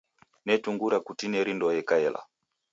Netungura 0.45 0.97
kutineri 1.05 1.51
ndoe 1.55 1.75
ikaela. 1.81 2.21